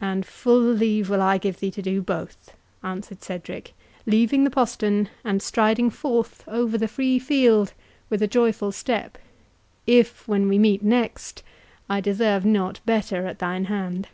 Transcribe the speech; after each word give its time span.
"And 0.00 0.26
full 0.26 0.58
leave 0.64 1.08
will 1.08 1.22
I 1.22 1.38
give 1.38 1.60
thee 1.60 1.70
to 1.70 1.80
do 1.80 2.02
both," 2.02 2.54
answered 2.82 3.22
Cedric, 3.22 3.72
leaving 4.04 4.42
the 4.42 4.50
postern, 4.50 5.08
and 5.22 5.40
striding 5.40 5.90
forth 5.90 6.42
over 6.48 6.76
the 6.76 6.88
free 6.88 7.20
field 7.20 7.72
with 8.08 8.20
a 8.20 8.26
joyful 8.26 8.72
step, 8.72 9.16
"if, 9.86 10.26
when 10.26 10.48
we 10.48 10.58
meet 10.58 10.82
next, 10.82 11.44
I 11.88 12.00
deserve 12.00 12.44
not 12.44 12.80
better 12.84 13.28
at 13.28 13.38
thine 13.38 13.66
hand." 13.66 14.08